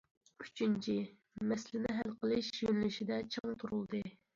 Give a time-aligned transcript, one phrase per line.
[0.45, 0.95] ئۈچىنچى،
[1.53, 4.09] مەسىلىنى ھەل قىلىش يۆنىلىشىدە چىڭ تۇرۇلدى.